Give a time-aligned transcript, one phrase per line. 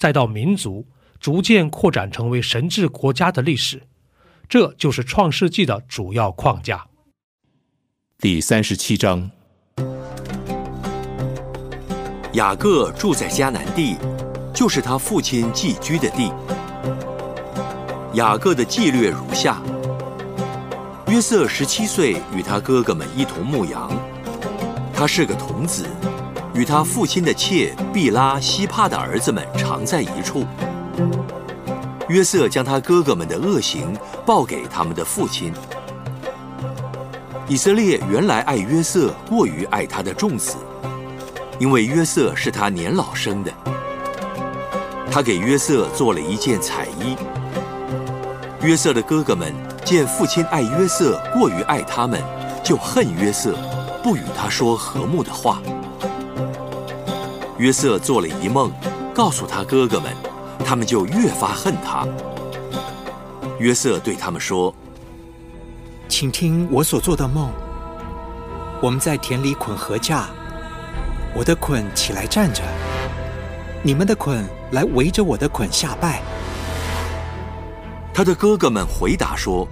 [0.00, 0.86] 再到民族
[1.20, 3.82] 逐渐扩展成为神治国家的历史，
[4.48, 6.86] 这就是创世纪的主要框架。
[8.16, 9.30] 第三十七章，
[12.32, 13.98] 雅各住在迦南地，
[14.54, 16.32] 就是他父亲寄居的地。
[18.14, 19.62] 雅各的纪略如下：
[21.08, 23.90] 约瑟十七岁，与他哥哥们一同牧羊，
[24.94, 25.86] 他是个童子。
[26.54, 30.44] 与他父亲的妾毕拉、希帕的儿子们常在一处。
[32.08, 33.96] 约瑟将他哥哥们的恶行
[34.26, 35.52] 报给他们的父亲。
[37.46, 40.56] 以色列原来爱约瑟过于爱他的众子，
[41.58, 43.52] 因为约瑟是他年老生的。
[45.10, 47.16] 他给约瑟做了一件彩衣。
[48.62, 49.52] 约瑟的哥哥们
[49.84, 52.20] 见父亲爱约瑟过于爱他们，
[52.62, 53.56] 就恨约瑟，
[54.02, 55.60] 不与他说和睦的话。
[57.60, 58.72] 约瑟做了一梦，
[59.12, 60.10] 告诉他哥哥们，
[60.64, 62.08] 他们就越发恨他。
[63.58, 64.74] 约瑟对他们说
[66.08, 67.50] ：“请听我所做的梦。
[68.80, 70.30] 我们在田里捆禾架，
[71.36, 72.62] 我的捆起来站着，
[73.82, 76.22] 你们的捆来围着我的捆下拜。”
[78.14, 79.68] 他的哥哥们回答说：“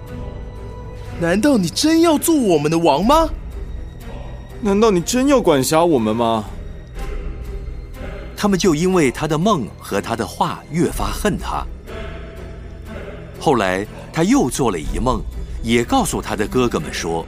[1.19, 3.27] 难道你真要做我们的王吗？
[4.61, 6.45] 难道你真要管辖我们吗？”
[8.41, 11.61] 他们就因为他的梦和他的话越发恨他。
[13.37, 15.21] 后来他又做了一梦，
[15.61, 17.25] 也告诉他的哥哥们说：“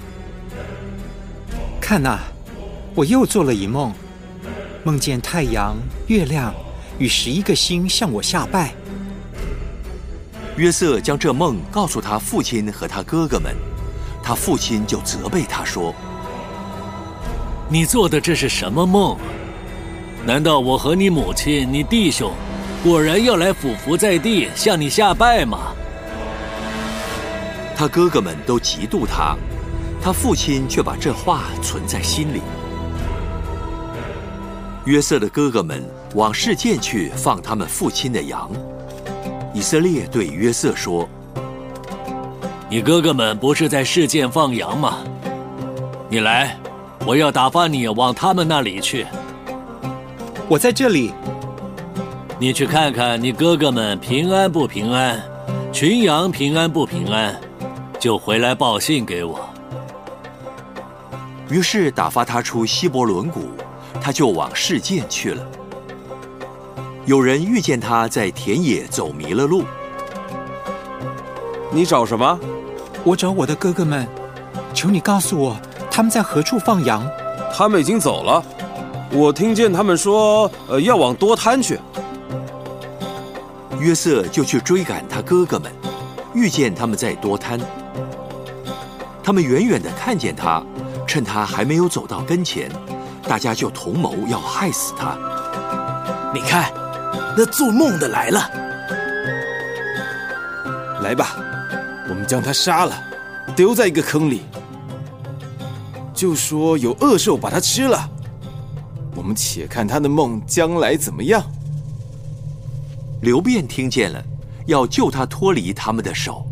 [1.81, 2.17] 看呐，
[2.95, 3.93] 我又做了一梦，
[4.85, 5.75] 梦见太阳、
[6.07, 6.53] 月亮
[6.97, 8.73] 与十一个星向我下拜。”
[10.55, 13.53] 约瑟将这梦告诉他父亲和他哥哥们，
[14.23, 15.93] 他父亲就责备他说
[17.67, 19.17] ：“你做的这是什么梦？”
[20.23, 22.31] 难道我和你母亲、你弟兄，
[22.83, 25.73] 果然要来俯伏在地向你下拜吗？
[27.75, 29.35] 他哥哥们都嫉妒他，
[29.99, 32.41] 他父亲却把这话存在心里。
[34.85, 35.83] 约瑟的哥哥们
[36.13, 38.47] 往世界去放他们父亲的羊。
[39.55, 41.09] 以色列对约瑟说
[42.69, 44.99] ：“你哥哥们不是在世界放羊吗？
[46.09, 46.55] 你来，
[47.07, 49.07] 我要打发你往他们那里去。”
[50.51, 51.13] 我在这里，
[52.37, 55.17] 你去看看你哥哥们平安不平安，
[55.71, 57.33] 群羊平安不平安，
[57.97, 59.39] 就回来报信给我。
[61.49, 63.51] 于是打发他出希伯伦谷，
[64.01, 65.41] 他就往世界去了。
[67.05, 69.63] 有人遇见他在田野走迷了路，
[71.71, 72.37] 你找什么？
[73.05, 74.05] 我找我的哥哥们，
[74.73, 75.55] 求你告诉我
[75.89, 77.09] 他们在何处放羊。
[77.53, 78.43] 他们已经走了。
[79.13, 81.77] 我听见他们说，呃，要往多滩去。
[83.77, 85.69] 约瑟就去追赶他哥哥们，
[86.33, 87.59] 遇见他们在多滩。
[89.21, 90.63] 他们远远的看见他，
[91.05, 92.71] 趁他还没有走到跟前，
[93.27, 95.17] 大家就同谋要害死他。
[96.33, 96.71] 你看，
[97.35, 98.49] 那做梦的来了。
[101.03, 101.35] 来吧，
[102.07, 102.95] 我们将他杀了，
[103.57, 104.43] 丢在一个坑里，
[106.13, 108.09] 就说有恶兽把他吃了。
[109.35, 111.43] 且看他的梦将来怎么样。
[113.21, 114.23] 刘辩听见了，
[114.65, 116.45] 要救他脱离他们的手。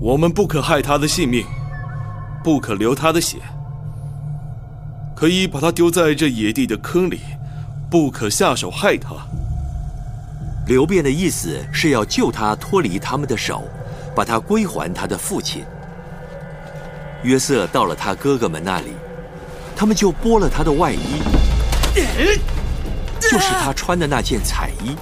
[0.00, 1.44] 我们不可害他的性命，
[2.42, 3.38] 不可流他的血，
[5.14, 7.20] 可以把他丢在这野地的坑里，
[7.90, 9.14] 不可下手害他。
[10.66, 13.64] 刘辩的意思是要救他脱离他们的手，
[14.14, 15.64] 把他归还他的父亲。
[17.22, 18.92] 约瑟到了他哥哥们那里。
[19.76, 21.22] 他们就剥了他的外衣，
[23.18, 24.94] 就是他穿的那件彩衣，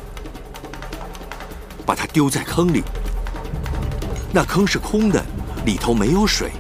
[1.85, 2.83] 把他丢在坑里。
[4.33, 5.25] 那坑是空的，
[5.65, 6.53] 里头没有水。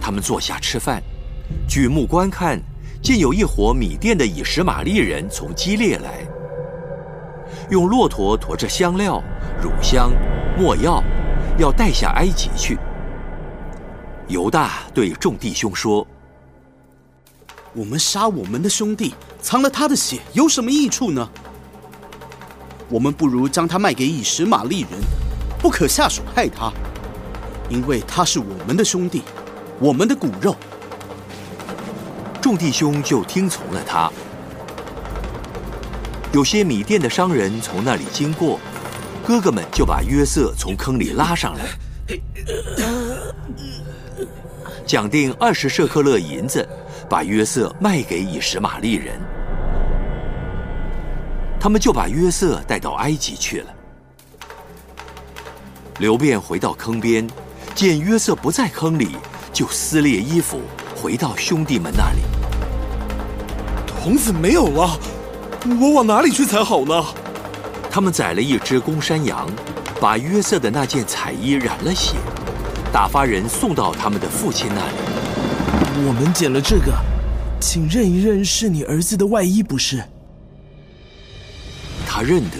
[0.00, 1.02] 他们坐下吃饭，
[1.68, 2.58] 举目观看，
[3.02, 6.26] 见有一伙米甸的以实玛利人从基列来，
[7.70, 9.22] 用骆驼驮着香料、
[9.62, 10.10] 乳香、
[10.56, 11.02] 没药，
[11.58, 12.78] 要带下埃及去。
[14.28, 16.06] 犹大对众弟兄说
[17.72, 21.26] ：“我们杀我们的兄弟，藏了他的血，有什么益处呢？
[22.90, 24.90] 我们不如将他卖给以实玛利人，
[25.58, 26.70] 不可下手害他，
[27.70, 29.22] 因为他是我们的兄弟，
[29.80, 30.54] 我们的骨肉。”
[32.38, 34.12] 众弟兄就听从了他。
[36.32, 38.60] 有些米店的商人从那里经过，
[39.26, 41.64] 哥哥们就把约瑟从坑里拉上来，
[44.88, 46.66] 讲定二十舍克勒银子，
[47.10, 49.20] 把约瑟卖给以实玛利人。
[51.60, 53.66] 他们就把约瑟带到埃及去了。
[55.98, 57.28] 刘辩回到坑边，
[57.74, 59.14] 见约瑟不在坑里，
[59.52, 60.58] 就撕裂衣服，
[60.96, 62.22] 回到兄弟们那里。
[63.86, 64.98] 童子没有了，
[65.78, 67.04] 我往哪里去才好呢？
[67.90, 69.46] 他们宰了一只公山羊，
[70.00, 72.16] 把约瑟的那件彩衣染了血，
[72.98, 74.96] 打发人送到他们的父亲那里。
[76.04, 76.92] 我们捡了这个，
[77.60, 80.02] 请认一认是你儿子的外衣，不是？
[82.08, 82.56] 他认得，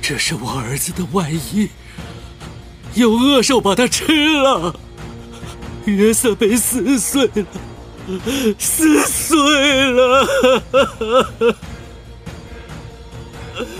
[0.00, 1.68] 这是我儿子的外衣，
[2.94, 4.06] 有恶兽把它吃
[4.38, 4.74] 了。
[5.84, 7.44] 约瑟被撕碎了，
[8.58, 10.26] 撕碎了。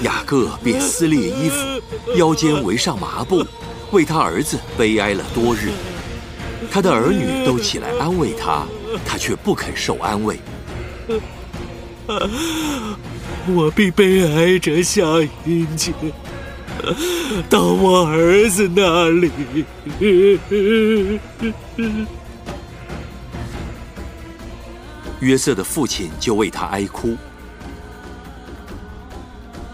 [0.03, 1.57] 雅各便撕裂衣服，
[2.15, 3.43] 腰间围上麻布，
[3.91, 5.71] 为他儿子悲哀了多日。
[6.71, 8.67] 他的儿女都起来安慰他，
[9.07, 10.39] 他却不肯受安慰。
[13.47, 15.03] 我必悲哀着下
[15.45, 15.95] 阴间，
[17.49, 19.31] 到我儿子那里。
[25.21, 27.17] 约瑟的父亲就为他哀哭。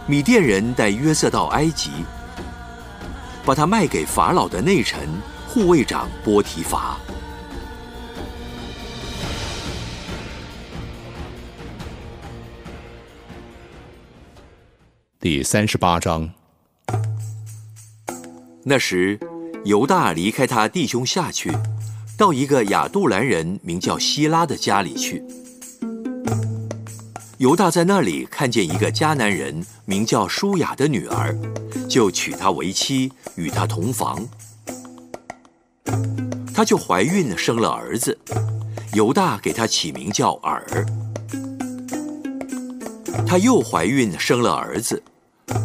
[0.07, 1.91] 米甸人带约瑟到埃及，
[3.45, 5.09] 把他卖给法老的内臣
[5.47, 6.97] 护卫长波提乏。
[15.21, 16.31] 第三十八章。
[18.63, 19.19] 那时，
[19.65, 21.53] 犹大离开他弟兄下去，
[22.17, 25.23] 到一个亚杜兰人名叫希拉的家里去。
[27.45, 31.39] 犹大在那里看见一个迦南人名叫舒雅的女儿，
[31.87, 34.27] 就娶她为妻，与她同房。
[36.55, 38.19] 她就怀孕生了儿子，
[38.95, 40.65] 犹大给她起名叫尔。
[43.27, 45.03] 她又怀孕生了儿子，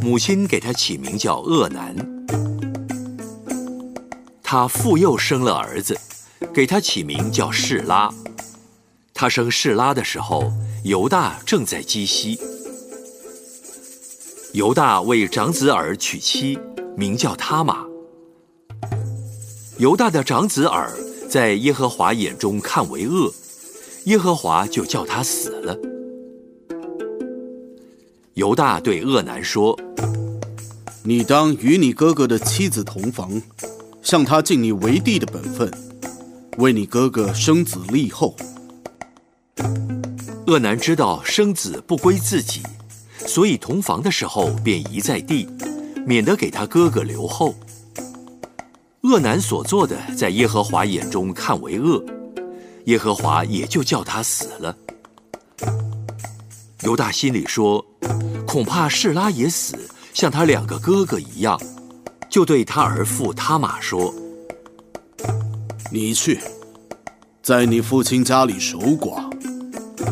[0.01, 1.95] 母亲给她起名叫厄南。
[4.43, 5.97] 她复又生了儿子，
[6.53, 8.13] 给他起名叫示拉。
[9.13, 10.51] 他生示拉的时候，
[10.83, 12.39] 犹大正在基西。
[14.53, 16.57] 犹大为长子尔娶妻，
[16.95, 17.85] 名叫他玛。
[19.77, 20.91] 犹大的长子尔
[21.29, 23.31] 在耶和华眼中看为恶，
[24.05, 25.77] 耶和华就叫他死了。
[28.35, 29.77] 犹大对恶男说
[31.03, 33.41] ：“你当与你哥哥的妻子同房，
[34.01, 35.71] 向他尽你为弟的本分，
[36.57, 38.35] 为你哥哥生子立后。”
[40.49, 42.63] 厄南知道生子不归自己，
[43.19, 45.47] 所以同房的时候便移在地，
[46.07, 47.53] 免得给他哥哥留后。
[49.01, 52.03] 厄南所做的，在耶和华眼中看为恶，
[52.85, 54.75] 耶和华也就叫他死了。
[56.81, 57.85] 犹大心里说
[58.47, 59.77] ：“恐怕示拉也死，
[60.15, 61.61] 像他两个哥哥一样。”
[62.27, 64.11] 就对他儿父他玛说
[65.93, 66.39] ：“你去，
[67.43, 69.28] 在你父亲家里守寡。”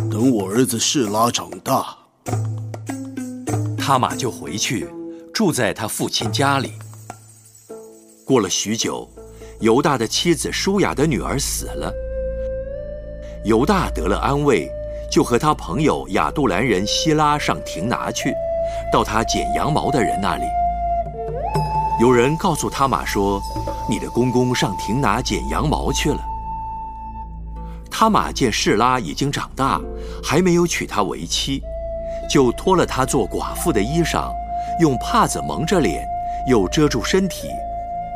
[0.09, 1.95] 等我儿子示拉长大，
[3.77, 4.87] 他玛就回去
[5.33, 6.73] 住在他父亲家里。
[8.25, 9.07] 过了许久，
[9.59, 11.93] 犹大的妻子舒雅的女儿死了。
[13.45, 14.69] 犹大得了安慰，
[15.11, 18.33] 就和他朋友亚杜兰人希拉上亭拿去，
[18.91, 20.43] 到他剪羊毛的人那里。
[21.99, 23.41] 有人告诉他玛说
[23.89, 26.19] ：“你的公公上亭拿剪羊毛去了。”
[27.99, 29.81] 他玛见士拉已经长大，
[30.23, 31.63] 还没有娶她为妻，
[32.29, 34.31] 就脱了她做寡妇的衣裳，
[34.79, 36.07] 用帕子蒙着脸，
[36.47, 37.47] 又遮住身体，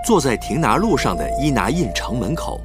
[0.06, 2.62] 坐在亭拿路上的伊拿印城门口。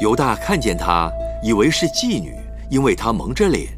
[0.00, 2.34] 犹大看见她，以为是妓女，
[2.70, 3.68] 因为他蒙着脸。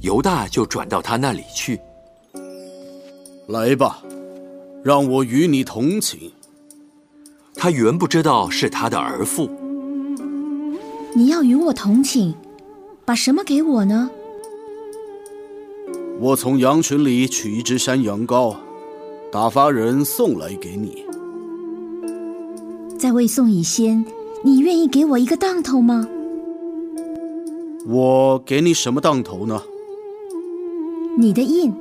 [0.00, 1.80] 犹大就转到他那里去。
[3.48, 4.00] 来吧，
[4.84, 6.30] 让我与你同寝。
[7.56, 9.50] 他原不知道是他的儿妇。
[11.16, 12.34] 你要与我同寝，
[13.06, 14.10] 把什么给我呢？
[16.20, 18.54] 我从羊群里取一只山羊羔，
[19.32, 21.06] 打发人送来给你。
[22.98, 24.04] 在未送以先，
[24.44, 26.06] 你愿意给我一个当头吗？
[27.86, 29.62] 我给你什么当头呢？
[31.16, 31.72] 你的印，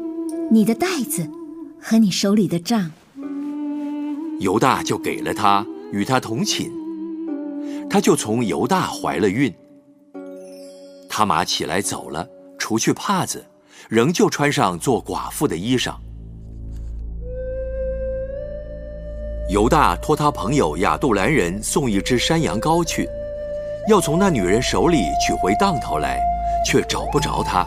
[0.49, 1.27] 你的袋子，
[1.81, 2.89] 和你手里的杖。
[4.39, 6.71] 犹大就给了他，与他同寝。
[7.89, 9.53] 他就从犹大怀了孕。
[11.09, 12.27] 他玛起来走了，
[12.57, 13.45] 除去帕子，
[13.87, 15.95] 仍旧穿上做寡妇的衣裳。
[19.49, 23.07] 犹大托他朋友亚杜兰人送一只山羊羔去，
[23.87, 26.19] 要从那女人手里取回当头来，
[26.65, 27.65] 却找不着他，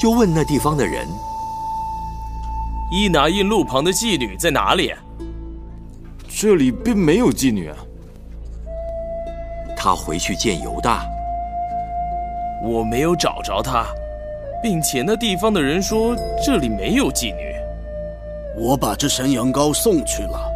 [0.00, 1.06] 就问那地方的人
[2.92, 4.94] ：“伊拿印路旁的妓女在哪里？”
[6.28, 7.76] 这里并没有妓女啊。
[9.76, 11.06] 他回去见犹大，
[12.64, 13.84] 我没有找着他，
[14.62, 17.54] 并且那地方的人说这里没有妓女。
[18.56, 20.50] 我把这山羊羔送去了。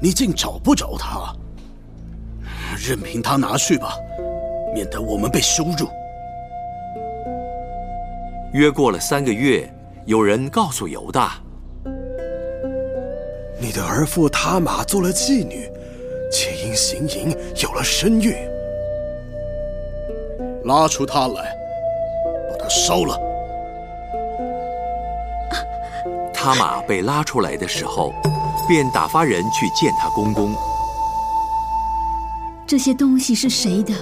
[0.00, 1.32] 你竟找不着他，
[2.78, 3.94] 任凭他拿去吧，
[4.72, 5.86] 免得我们被羞辱。
[8.54, 9.68] 约过了三个月，
[10.06, 11.34] 有人告诉犹大
[13.60, 15.70] ：“你的儿妇他玛做了妓女，
[16.30, 18.34] 且因行淫有了身孕。
[20.64, 21.56] 拉出他来，
[22.50, 23.18] 把他烧了。”
[26.34, 28.12] 他马被拉出来的时候。
[28.68, 30.54] 便打发人去见他公公。
[32.66, 33.94] 这些东西是谁的？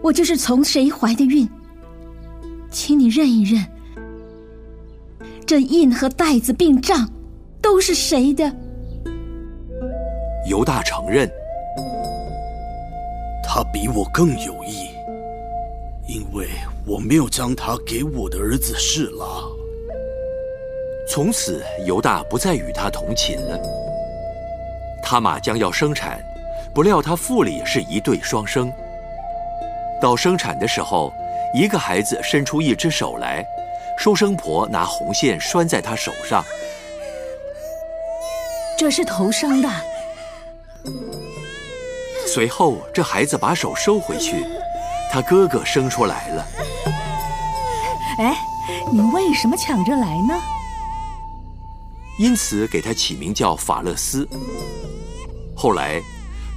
[0.00, 1.48] 我就是从谁怀的孕，
[2.70, 3.66] 请你认一认。
[5.44, 7.10] 这印和袋子并账，
[7.60, 8.54] 都是谁的？
[10.44, 11.30] 犹大承认，
[13.44, 14.90] 他比我更有意，
[16.08, 16.48] 因为
[16.84, 19.24] 我没有将他给我的儿子示拉。
[21.08, 23.56] 从此，犹大不再与他同寝了。
[25.00, 26.20] 他马将要生产，
[26.74, 28.72] 不料他腹里是一对双生。
[30.00, 31.12] 到生产的时候，
[31.54, 33.46] 一个孩子伸出一只手来，
[33.96, 36.44] 收生婆拿红线拴在他手上。
[38.76, 39.68] 这是头生的。
[42.26, 44.44] 随后，这孩子把手收回去，
[45.10, 46.46] 他哥哥生出来了。
[48.18, 48.36] 哎，
[48.90, 50.40] 你为什么抢着来呢？
[52.18, 54.28] 因此给他起名叫法勒斯。
[55.56, 56.00] 后来，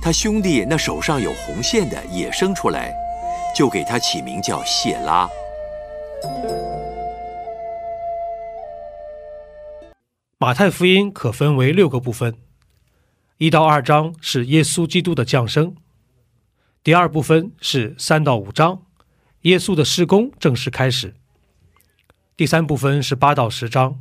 [0.01, 2.93] 他兄弟那手上有红线的也生出来，
[3.55, 5.27] 就给他起名叫谢拉。
[10.37, 12.35] 马太福音可分为六个部分，
[13.37, 15.75] 一到二章是耶稣基督的降生，
[16.81, 18.83] 第二部分是三到五章，
[19.41, 21.13] 耶稣的施工正式开始，
[22.37, 23.99] 第三部分是八到十章。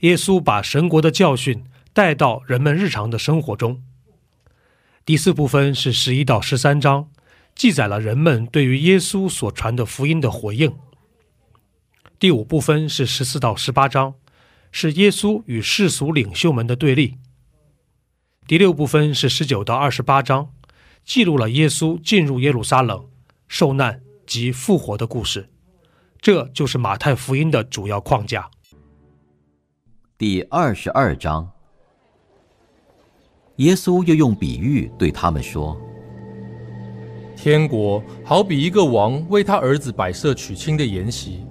[0.00, 3.82] 耶稣把神国的教训带到人们日常的生活中。
[5.04, 7.10] 第四部分是十一到十三章，
[7.56, 10.72] 记载了人们对于耶稣所传的福音的回应。
[12.20, 14.14] 第五部分是十四到十八章，
[14.70, 17.16] 是耶稣与世俗领袖们的对立。
[18.50, 20.50] 第六部分是十九到二十八章，
[21.04, 23.06] 记录了耶稣进入耶路撒冷、
[23.46, 25.48] 受难及复活的故事。
[26.20, 28.50] 这就是马太福音的主要框架。
[30.18, 31.48] 第二十二章，
[33.58, 35.80] 耶稣又用比喻对他们说
[37.38, 41.46] ：“天国好比一个王为他儿子摆设娶亲的筵席，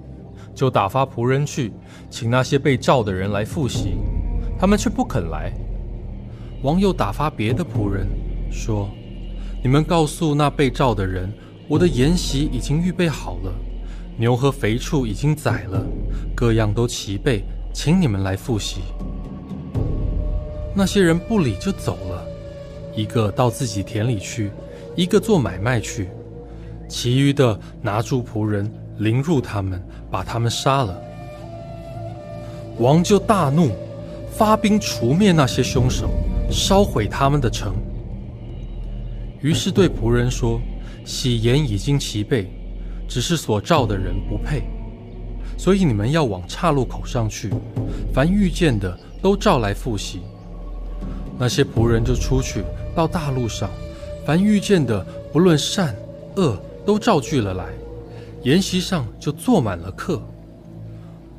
[0.54, 1.72] 就打发仆人去
[2.10, 3.94] 请那些被召的人来复习，
[4.58, 5.50] 他们却不肯来。
[6.62, 8.06] 王又打发别的仆人
[8.50, 8.88] 说
[9.62, 11.32] ：‘你们告诉那被召的人，
[11.68, 13.52] 我的筵席已经预备好了，
[14.16, 15.84] 牛和肥畜已经宰了，
[16.34, 18.80] 各样都齐备。’”请你们来复习。
[20.74, 22.26] 那些人不理就走了，
[22.96, 24.50] 一个到自己田里去，
[24.96, 26.08] 一个做买卖去，
[26.88, 31.00] 其余的拿住仆人，凌辱他们，把他们杀了。
[32.78, 33.70] 王就大怒，
[34.32, 36.10] 发兵除灭那些凶手，
[36.50, 37.74] 烧毁他们的城。
[39.40, 40.60] 于是对仆人说
[41.06, 42.50] ：“喜筵已经齐备，
[43.08, 44.62] 只是所召的人不配。”
[45.56, 47.50] 所以你们要往岔路口上去，
[48.14, 50.20] 凡遇见的都召来复习。
[51.38, 52.62] 那些仆人就出去
[52.94, 53.70] 到大路上，
[54.26, 55.94] 凡遇见的不论善
[56.36, 57.66] 恶都召聚了来，
[58.42, 60.20] 筵席上就坐满了客。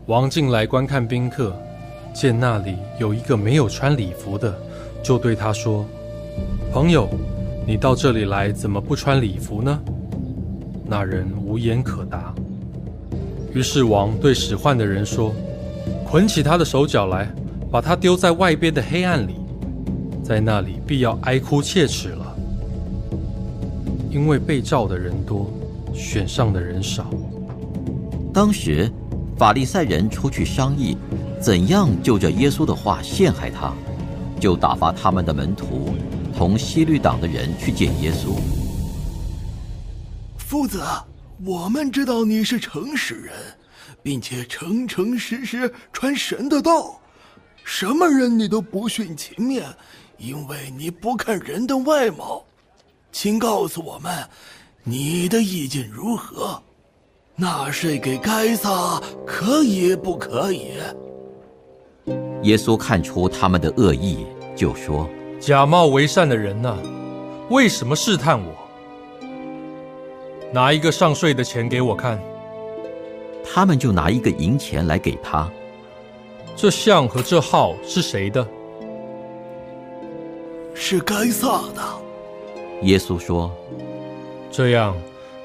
[0.08, 1.56] 王进来观看宾客，
[2.14, 4.60] 见那里有一个没有穿礼服的，
[5.04, 5.86] 就对他说
[6.72, 7.10] ：“朋友，
[7.66, 9.80] 你到这里来，怎么不穿礼服呢？”
[10.86, 12.34] 那人无言可答。
[13.54, 15.34] 于是王对使唤的人说
[16.06, 17.34] ：“捆起他的手脚来，
[17.72, 19.36] 把他丢在外边的黑暗里，
[20.24, 22.36] 在那里必要哀哭切齿了。”
[24.12, 25.50] 因为被召的人多，
[25.94, 27.10] 选上的人少。
[28.34, 28.92] 当时，
[29.38, 30.98] 法利赛人出去商议，
[31.40, 33.74] 怎样就着耶稣的话陷害他，
[34.42, 35.94] 就打发他们的门徒
[36.36, 38.36] 同西律党的人去见耶稣。
[40.36, 40.84] 夫子，
[41.46, 43.34] 我们知道你是诚实人，
[44.02, 47.00] 并且诚诚实实传神的道，
[47.64, 49.64] 什么人你都不徇情面，
[50.18, 52.44] 因为你不看人的外貌。
[53.12, 54.28] 请告诉我们，
[54.84, 56.60] 你的意见如何？
[57.36, 60.72] 纳税给该撒可以不可以？
[62.44, 65.08] 耶稣看出他们的恶意，就说
[65.40, 66.76] ：“假冒为善的人呐，
[67.50, 68.54] 为什么试探我？
[70.52, 72.20] 拿一个上税的钱给我看。”
[73.44, 75.50] 他们就拿一个银钱来给他。
[76.56, 78.48] 这像和这号是谁的？
[80.74, 81.82] 是该撒的。
[82.84, 83.52] 耶稣说
[84.52, 84.96] ：“这样，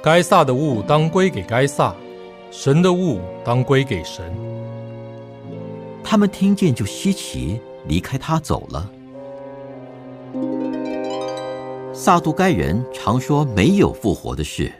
[0.02, 1.94] 该撒的物当归给该撒，
[2.50, 4.34] 神的物当归给神。”
[6.08, 8.88] 他们听见就稀奇，离开他走了。
[11.92, 14.72] 撒都该人常说没有复活的事。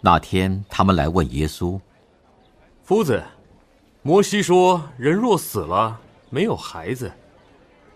[0.00, 1.76] 那天，他们来问耶稣
[2.84, 3.20] ：“夫子，
[4.02, 7.10] 摩西说，人若死了没有孩子，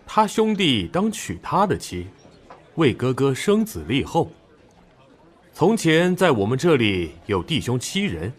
[0.05, 2.07] 他兄弟当娶他的妻。”
[2.75, 4.29] 为哥哥生子立后。
[5.53, 8.33] 从前在我们这里有弟兄七人，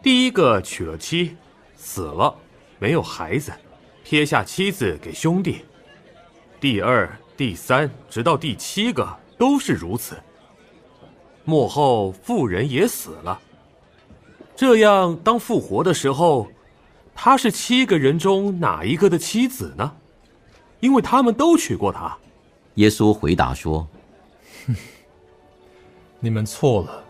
[0.00, 1.36] 第一个娶了妻，
[1.74, 2.36] 死了，
[2.80, 3.52] 没有孩子，
[4.02, 5.64] 撇下妻子给兄弟。
[6.58, 9.06] 第二、第三，直到第七个
[9.38, 10.16] 都是如此。
[11.44, 13.38] 幕后妇人也死了。
[14.56, 16.48] 这样当复活的时候，
[17.14, 19.92] 他是七个人中哪一个的妻子呢？
[20.80, 22.16] 因为他们都娶过她。
[22.76, 23.86] 耶稣回答说
[24.66, 24.74] ：“哼，
[26.20, 27.04] 你们错了，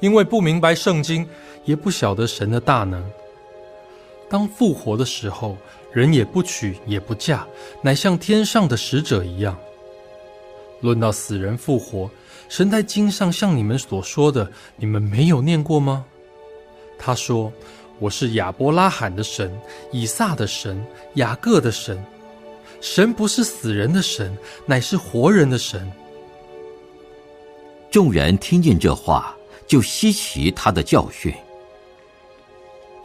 [0.00, 1.28] 因为不明白圣经，
[1.66, 3.04] 也不晓得神的大能。
[4.32, 5.58] 当复活的时候，
[5.92, 7.46] 人也不娶也不嫁，
[7.82, 9.54] 乃像天上的使者一样。
[10.80, 12.10] 论到死人复活，
[12.48, 16.06] 神在经上像你们所说的，你们没有念过吗？
[16.98, 17.52] 他说
[18.00, 19.52] ：‘我是亚伯拉罕的神，
[19.90, 20.82] 以撒的神，
[21.16, 22.02] 雅各的神。’”
[22.80, 25.92] 神不是死人的神，乃是活人的神。
[27.90, 31.34] 众人听见这话，就稀奇他的教训。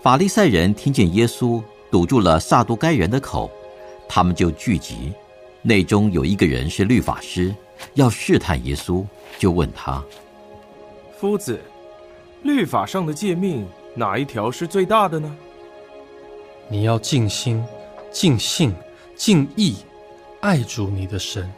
[0.01, 3.49] 法利赛人听见耶稣堵住了撒都该人的口，
[4.07, 5.12] 他们就聚集。
[5.62, 7.53] 内中有一个人是律法师，
[7.95, 9.05] 要试探耶稣，
[9.38, 10.03] 就问他
[11.19, 11.60] ：“夫子，
[12.43, 15.36] 律法上的诫命哪一条是最大的呢？”
[16.69, 17.63] 你要尽心、
[18.12, 18.73] 尽性。
[19.15, 19.77] 尽意，
[20.41, 21.51] 爱主你的神，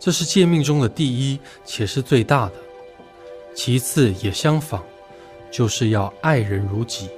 [0.00, 2.54] 这是诫命中的第一，且是最大的。
[3.54, 4.80] 其次也相仿，
[5.50, 7.10] 就是要爱人如己。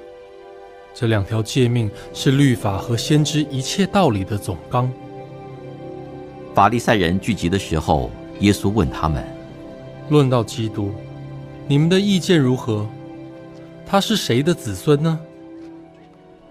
[0.98, 4.90] 这两条诫命是律法和先知一切道理的总纲。
[6.54, 9.22] 法利赛人聚集的时候，耶稣问他们
[10.08, 10.90] ：“论到基督，
[11.68, 12.86] 你们的意见如何？
[13.84, 15.20] 他是谁的子孙呢？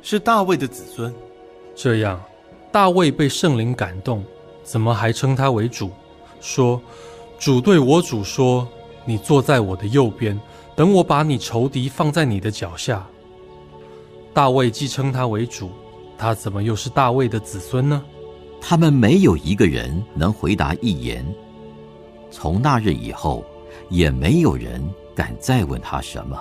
[0.04, 1.12] 是大卫的子孙。
[1.76, 2.22] 这样。”
[2.72, 4.24] 大卫被圣灵感动，
[4.62, 5.90] 怎么还称他为主？
[6.40, 6.80] 说
[7.40, 8.68] ：“主对我主说，
[9.06, 10.40] 你坐在我的右边，
[10.76, 13.04] 等我把你仇敌放在你的脚下。”
[14.36, 15.72] 大卫既称他为主，
[16.18, 18.04] 他怎么又是大卫的子孙呢？
[18.60, 21.26] 他们没有一个人能回答一言。
[22.30, 23.46] 从那日以后，
[23.88, 24.84] 也没有人
[25.16, 26.38] 敢再问他什么。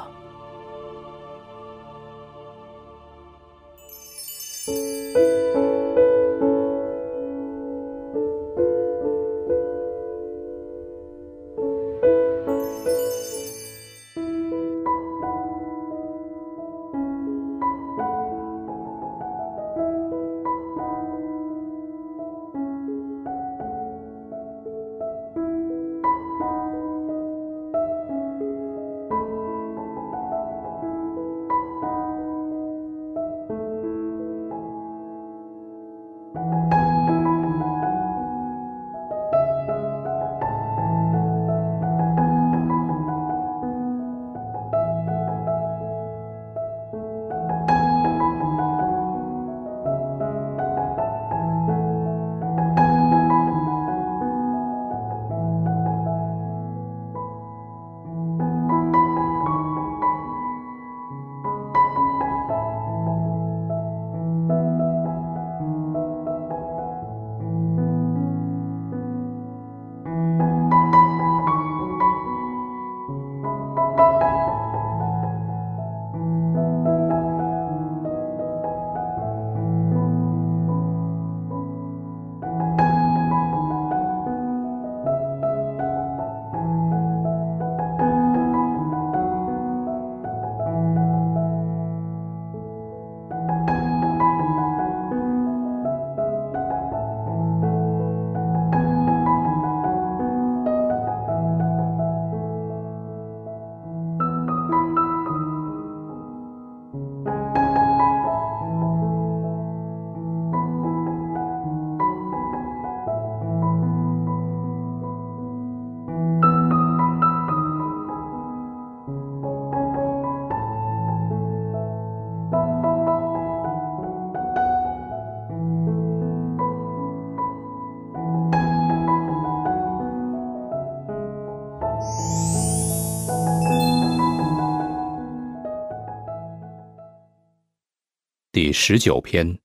[138.55, 139.59] 第十九篇。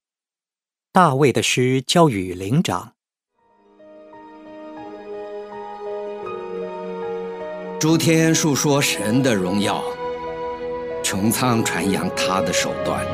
[0.92, 2.94] 大卫的诗交与灵长。
[7.78, 9.80] 诸天述说神的荣耀，
[11.04, 13.06] 穹苍传扬他的手段。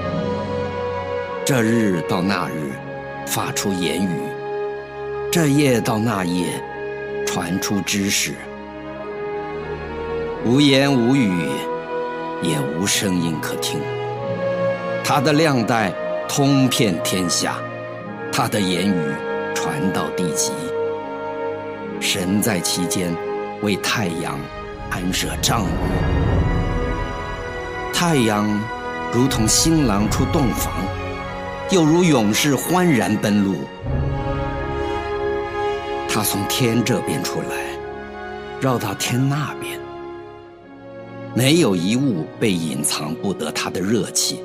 [1.45, 2.73] 这日到那日，
[3.27, 6.59] 发出言语；这夜到那夜，
[7.27, 8.33] 传出知识。
[10.43, 11.51] 无言无语，
[12.43, 13.79] 也无声音可听。
[15.09, 15.93] 他的亮带
[16.29, 17.59] 通遍天下，
[18.33, 19.15] 他的言语
[19.55, 20.51] 传到地极。
[22.01, 23.15] 神在其间，
[23.63, 24.37] 为太阳
[24.91, 25.69] 安设帐幕。
[27.95, 28.61] 太阳
[29.13, 30.73] 如同新郎出洞房，
[31.71, 33.59] 又如勇士欢然奔路。
[36.09, 37.79] 他从天这边出来，
[38.61, 39.79] 绕到天那边，
[41.33, 44.43] 没有一物被隐藏不得他的热气。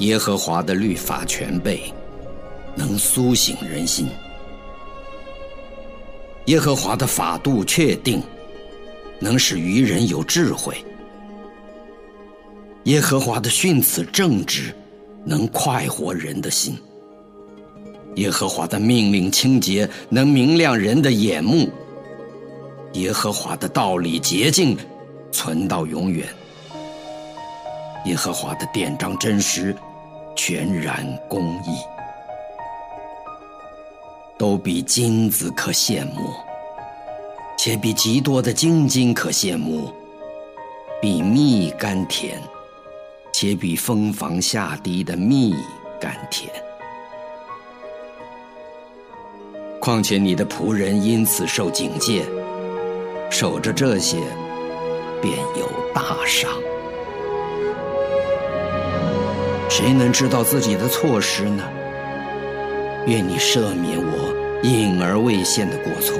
[0.00, 1.80] 耶和华的律法全备，
[2.74, 4.06] 能苏醒人心；
[6.46, 8.22] 耶和华的法度确定，
[9.18, 10.74] 能使愚人有智慧；
[12.84, 14.70] 耶和华的训词正直，
[15.24, 16.74] 能快活人的心；
[18.16, 21.66] 耶和华的命令清洁，能明亮人的眼目；
[22.92, 24.76] 耶和华的道理洁净，
[25.32, 26.26] 存到永远；
[28.04, 29.74] 耶和华的典章真实。
[30.36, 31.78] 全然公义，
[34.38, 36.30] 都比金子可羡慕，
[37.58, 39.90] 且比极多的金金可羡慕，
[41.00, 42.38] 比蜜甘甜，
[43.32, 45.54] 且比蜂房下滴的蜜
[45.98, 46.52] 甘甜。
[49.80, 52.24] 况且你的仆人因此受警戒，
[53.30, 54.18] 守着这些，
[55.22, 56.50] 便有大赏。
[59.68, 61.62] 谁能知道自己的错失呢？
[63.06, 66.18] 愿你赦免我隐而未现的过错。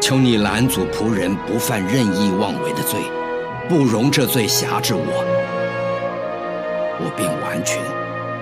[0.00, 3.00] 求你拦阻仆人不犯任意妄为的罪，
[3.68, 5.24] 不容这罪辖制我，
[7.00, 7.82] 我便完全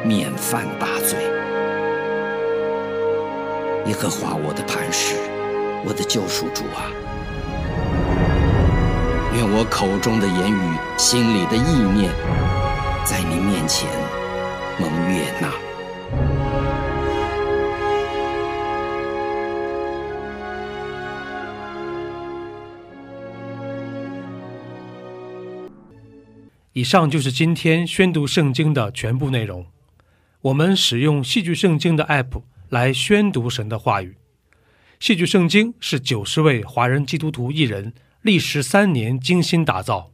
[0.02, 1.18] 免犯大罪。
[3.86, 5.14] 耶和华我的磐石，
[5.86, 6.92] 我的救赎主啊！
[9.34, 12.10] 愿我口中的言语，心里的意念。
[13.04, 13.86] 在您面前
[14.80, 15.52] 蒙悦纳。
[26.72, 29.66] 以上就是今天宣读圣经的全部内容。
[30.40, 34.16] 我们使用戏剧圣经的 App 来宣读神的话语。
[34.98, 40.13] 戏剧圣经是九十位华人基督徒艺人历时三年精心打造。